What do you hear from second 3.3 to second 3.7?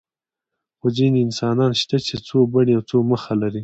لري.